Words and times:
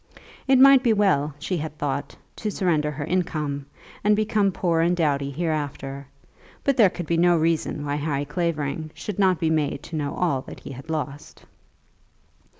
It 0.47 0.57
might 0.57 0.81
be 0.81 0.93
well, 0.93 1.35
she 1.37 1.57
had 1.57 1.77
thought, 1.77 2.15
to 2.37 2.49
surrender 2.49 2.89
her 2.89 3.05
income, 3.05 3.67
and 4.03 4.15
become 4.15 4.51
poor 4.51 4.81
and 4.81 4.97
dowdy 4.97 5.29
hereafter, 5.29 6.07
but 6.63 6.75
there 6.75 6.89
could 6.89 7.05
be 7.05 7.17
no 7.17 7.37
reason 7.37 7.85
why 7.85 7.97
Harry 7.97 8.25
Clavering 8.25 8.89
should 8.95 9.19
not 9.19 9.39
be 9.39 9.51
made 9.51 9.83
to 9.83 9.95
know 9.95 10.15
all 10.15 10.41
that 10.41 10.61
he 10.61 10.71
had 10.71 10.89
lost. 10.89 11.43